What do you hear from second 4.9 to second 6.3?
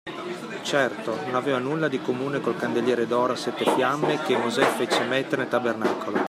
mettere nel Tabernacolo.